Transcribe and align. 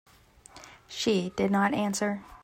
She 0.87 1.29
did 1.37 1.51
not 1.51 1.75
answer. 1.75 2.23